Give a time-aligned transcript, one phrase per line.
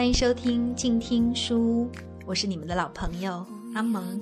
[0.00, 1.90] 欢迎收听静听书屋，
[2.24, 4.18] 我是你们的老朋友阿蒙。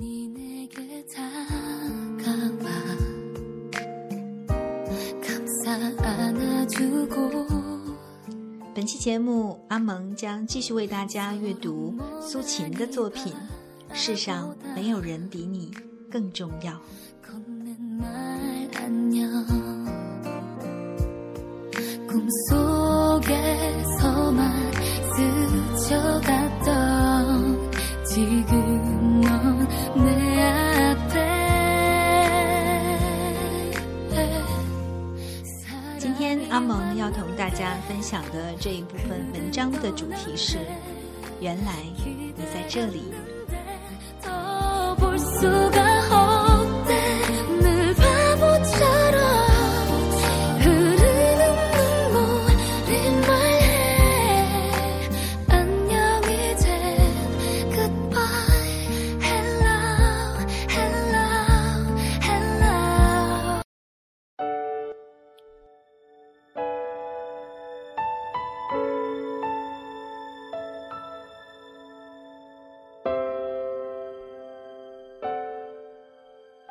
[8.75, 13.31] 本期节目，阿蒙将继续为大家阅读苏秦的作品
[13.93, 15.71] 《世上没有人比你
[16.11, 16.73] 更重要》。
[35.97, 40.57] 今天阿蒙要同大家分享的这一部分文章的主题是：
[41.39, 43.13] 原来你在这里。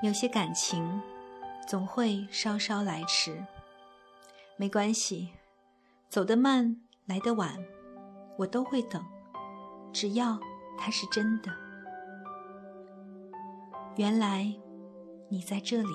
[0.09, 1.03] 有些感情
[1.67, 3.45] 总会稍稍来迟，
[4.56, 5.28] 没关系，
[6.09, 7.62] 走得慢来得晚，
[8.39, 9.05] 我都会等，
[9.92, 10.41] 只要
[10.79, 11.53] 它是真的。
[13.97, 14.51] 原来
[15.29, 15.91] 你在这里，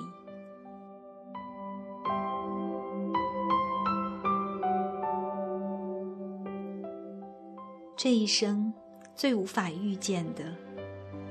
[7.96, 8.72] 这一生
[9.16, 10.54] 最无法遇见的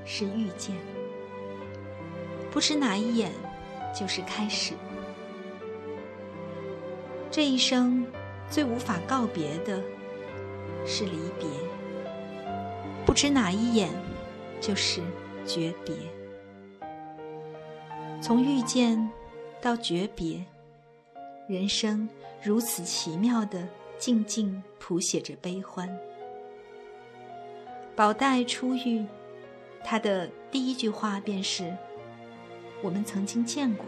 [0.04, 0.76] 是遇见。
[2.54, 3.32] 不知哪一眼，
[3.92, 4.74] 就是开始。
[7.28, 8.06] 这一生
[8.48, 9.82] 最无法告别的，
[10.86, 11.48] 是离别。
[13.04, 13.90] 不知哪一眼，
[14.60, 15.00] 就是
[15.44, 15.96] 诀别。
[18.22, 19.10] 从遇见
[19.60, 20.40] 到诀别，
[21.48, 22.08] 人生
[22.40, 23.66] 如此奇妙的
[23.98, 25.90] 静静谱写着悲欢。
[27.96, 29.04] 宝黛初遇，
[29.82, 31.76] 他的第一句话便是。
[32.84, 33.86] 我们曾经见过，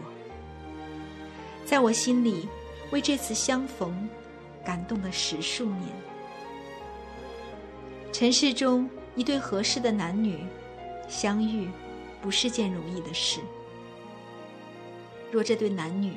[1.63, 2.49] 在我心里，
[2.89, 4.09] 为这次相逢
[4.65, 5.83] 感动了十数年。
[8.11, 10.43] 尘世中一对合适的男女
[11.07, 11.69] 相遇，
[12.23, 13.39] 不是件容易的事。
[15.31, 16.15] 若这对男女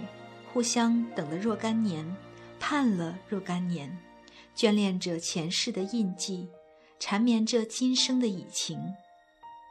[0.50, 2.16] 互相等了若干年，
[2.58, 3.94] 盼了若干年，
[4.56, 6.48] 眷恋着前世的印记，
[6.98, 8.80] 缠绵着今生的已情，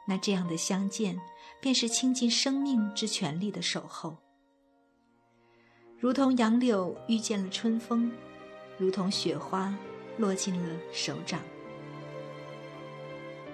[0.06, 1.18] 那这样的相见。
[1.60, 4.16] 便是倾尽生命之全力的守候，
[5.98, 8.10] 如同杨柳遇见了春风，
[8.78, 9.76] 如同雪花
[10.16, 11.40] 落进了手掌。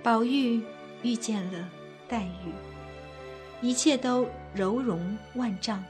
[0.03, 0.63] 宝玉
[1.03, 1.69] 遇见了
[2.09, 2.53] 黛玉，
[3.61, 4.25] 一切都
[4.55, 5.83] 柔容万丈，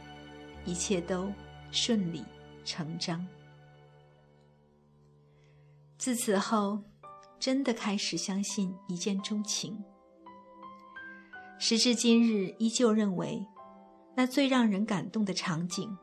[0.64, 1.30] 一切都
[1.70, 2.24] 顺理
[2.64, 3.26] 成章。
[5.98, 6.82] 自此后，
[7.38, 9.84] 真的开始相信一见钟情。
[11.58, 13.44] 时至今日，依旧认为，
[14.14, 15.96] 那最让人感动的场景，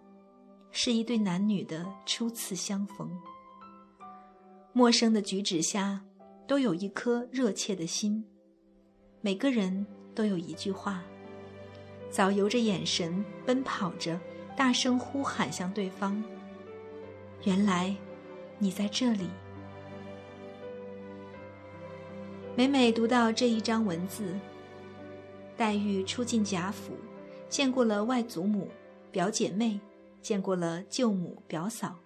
[0.72, 3.10] 是一对男女的初次相逢。
[4.74, 6.02] 陌生的举止下，
[6.48, 8.26] 都有一颗热切的心，
[9.22, 11.04] 每个人都有一句话，
[12.10, 14.20] 早由着眼神奔跑着，
[14.58, 16.22] 大声呼喊向对方。
[17.44, 17.96] 原来，
[18.58, 19.28] 你在这里。
[22.56, 24.34] 每每读到这一章文字。
[25.56, 26.94] 黛玉初进贾府，
[27.50, 28.70] 见过了外祖母、
[29.12, 29.80] 表姐妹，
[30.22, 32.00] 见过了舅母、表嫂，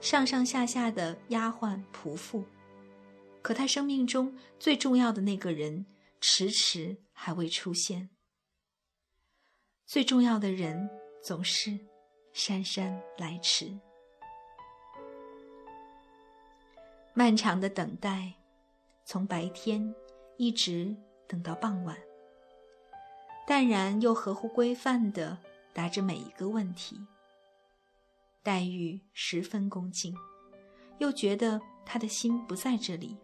[0.00, 2.44] 上上下下的丫鬟仆妇，
[3.42, 5.84] 可她生命中最重要的那个人，
[6.20, 8.10] 迟迟还未出现。
[9.84, 10.88] 最重要的人
[11.22, 11.78] 总是
[12.32, 13.76] 姗姗来迟，
[17.12, 18.32] 漫长的等待，
[19.04, 19.94] 从白天
[20.38, 20.96] 一直
[21.26, 21.96] 等到傍晚。
[23.46, 25.38] 淡然又合乎规范地
[25.72, 27.00] 答着每一个问题。
[28.42, 30.14] 黛玉十分恭敬，
[30.98, 33.16] 又觉得他的心不在这里。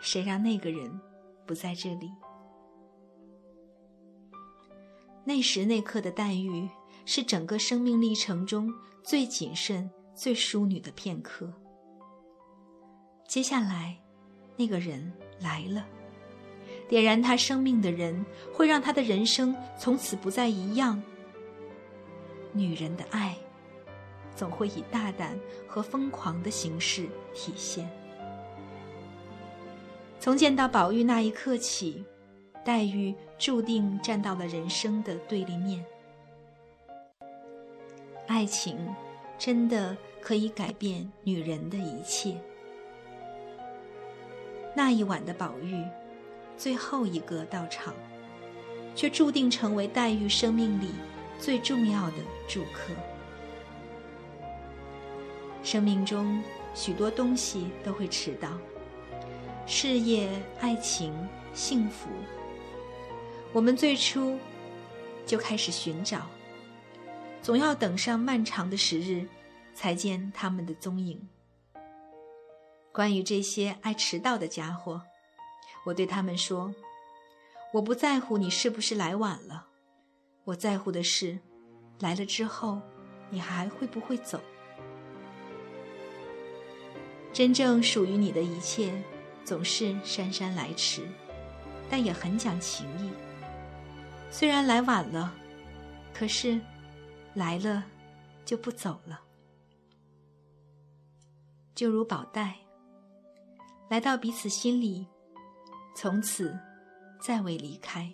[0.00, 1.00] 谁让那个人
[1.46, 2.12] 不在这里？
[5.24, 6.68] 那时那刻的黛玉，
[7.04, 8.72] 是整个生命历程中
[9.02, 11.52] 最谨慎、最淑女的片刻。
[13.26, 13.98] 接下来，
[14.56, 15.86] 那个人来了。
[16.88, 21.02] 点燃他生命的人，会让他的人生从此不再一样。
[22.52, 23.36] 女人的爱，
[24.34, 27.88] 总会以大胆和疯狂的形式体现。
[30.18, 32.04] 从见到宝玉那一刻起，
[32.64, 35.84] 黛玉注定站到了人生的对立面。
[38.26, 38.78] 爱情
[39.38, 42.36] 真的可以改变女人的一切。
[44.74, 45.84] 那一晚的宝玉，
[46.56, 47.94] 最后一个到场，
[48.94, 50.90] 却注定成为黛玉生命里
[51.38, 52.16] 最重要的
[52.48, 52.92] 住客。
[55.62, 56.42] 生命中
[56.74, 58.50] 许多东西都会迟到，
[59.66, 60.30] 事业、
[60.60, 61.12] 爱情、
[61.52, 62.08] 幸福，
[63.52, 64.38] 我们最初
[65.26, 66.26] 就开始寻找，
[67.42, 69.26] 总要等上漫长的时日，
[69.74, 71.28] 才见他们的踪影。
[72.92, 75.02] 关于这些爱迟到的家伙，
[75.86, 76.74] 我对他们说
[77.72, 79.68] ：“我不在乎你是不是来晚了，
[80.42, 81.38] 我在乎的是，
[82.00, 82.80] 来了之后，
[83.30, 84.40] 你还会不会走？
[87.32, 89.00] 真正属于你的一切，
[89.44, 91.08] 总是姗姗来迟，
[91.88, 93.08] 但也很讲情义。
[94.28, 95.32] 虽然来晚了，
[96.12, 96.60] 可是
[97.34, 97.84] 来了
[98.44, 99.20] 就不走了，
[101.76, 102.56] 就如宝黛。”
[103.88, 105.06] 来到彼此心里，
[105.96, 106.54] 从此
[107.18, 108.12] 再未离开。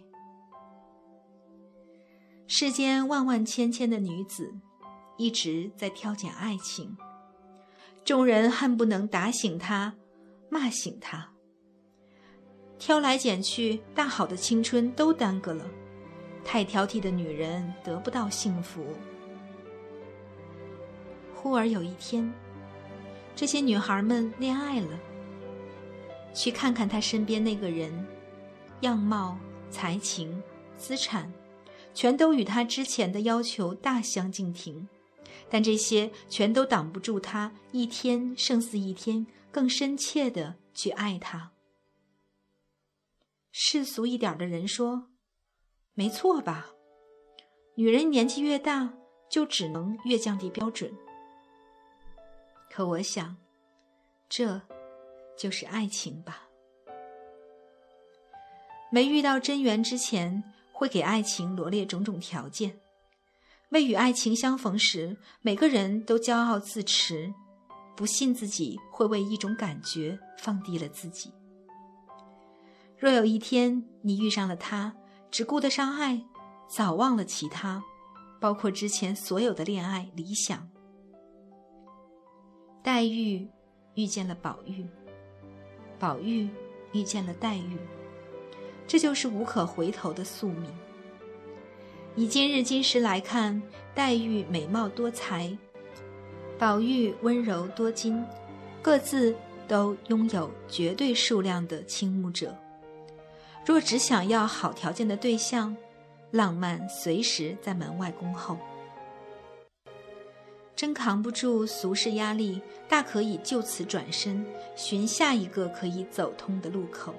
[2.46, 4.55] 世间万万千千的女子，
[5.19, 6.96] 一直在挑拣爱情，
[8.05, 9.94] 众人恨不能打醒她，
[10.49, 11.29] 骂醒她。
[12.79, 15.67] 挑来拣去，大好的青春都耽搁了。
[16.44, 18.85] 太挑剔的女人得不到幸福。
[21.35, 22.32] 忽而有一天，
[23.35, 24.99] 这些女孩们恋爱了。
[26.34, 28.06] 去看看他身边那个人，
[28.81, 29.38] 样貌、
[29.70, 30.43] 才情、
[30.76, 31.32] 资产，
[31.94, 34.88] 全都与他之前的要求大相径庭，
[35.49, 41.52] 但这些全都挡不住他一天胜似一天更深切的去爱他。
[43.50, 45.11] 世俗一点的人说
[45.93, 46.70] ：“没错吧？
[47.75, 48.94] 女人年纪越大，
[49.31, 50.90] 就只能越降低标准。”
[52.73, 53.37] 可我想，
[54.31, 54.62] 这。
[55.37, 56.49] 就是爱情吧。
[58.90, 62.73] 没遇到真缘之前，会给爱情罗列种种条件；
[63.70, 67.32] 未与爱情相逢时，每个人都骄傲自持，
[67.96, 71.32] 不信自己会为一种感觉放低了自己。
[72.99, 74.94] 若有一天你遇上了他，
[75.31, 76.23] 只顾得上爱，
[76.69, 77.82] 早忘了其他，
[78.38, 80.69] 包括之前所有的恋爱理想。
[82.82, 83.49] 黛玉
[83.94, 84.87] 遇见了宝玉。
[86.02, 86.49] 宝玉
[86.90, 87.78] 遇见了黛玉，
[88.88, 90.69] 这就是无可回头的宿命。
[92.16, 93.62] 以今日今时来看，
[93.94, 95.56] 黛玉美貌多才，
[96.58, 98.20] 宝玉温柔多金，
[98.82, 99.32] 各自
[99.69, 102.52] 都拥有绝对数量的倾慕者。
[103.64, 105.76] 若只想要好条件的对象，
[106.32, 108.58] 浪漫随时在门外恭候。
[110.82, 114.44] 真扛不住俗世压力，大可以就此转身，
[114.75, 117.14] 寻下一个可以走通的路口。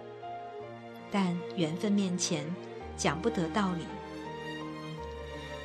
[1.10, 2.46] 但缘分面前，
[2.98, 3.86] 讲不得道理。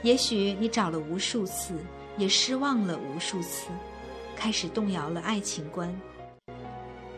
[0.04, 1.75] 也许你找了无数次，
[2.16, 3.66] 也失望了无数次，
[4.37, 5.92] 开始动摇了爱情观，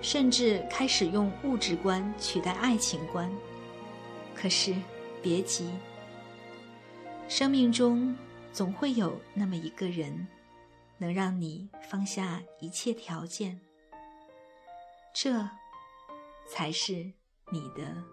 [0.00, 3.30] 甚至开始用物质观取代爱情观。
[4.34, 4.74] 可是，
[5.20, 5.68] 别急，
[7.28, 8.16] 生命中
[8.50, 10.26] 总会有那么一个人。
[11.00, 13.58] 能让你放下一切条件，
[15.14, 15.48] 这
[16.46, 17.12] 才是
[17.50, 18.04] 你的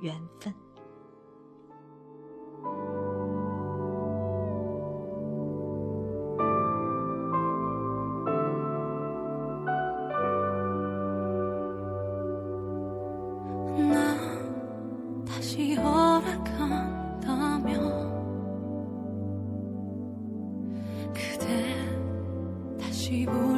[0.00, 0.52] 缘分。
[23.02, 23.51] 起不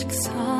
[0.00, 0.59] 这就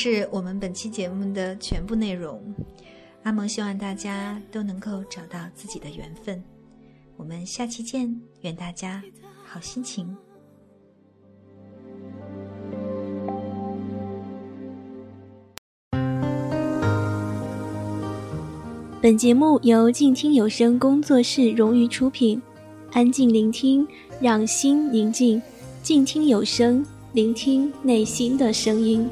[0.00, 2.40] 是我们本期节目的全部内容。
[3.24, 6.40] 阿蒙希望大家都能够找到自己的缘分。
[7.16, 9.02] 我们下期见，愿大家
[9.44, 10.16] 好心情。
[19.02, 22.40] 本节目由静听有声工作室荣誉出品。
[22.92, 23.84] 安静聆听，
[24.20, 25.42] 让心宁静；
[25.82, 29.04] 静听有声，聆听内心的声音。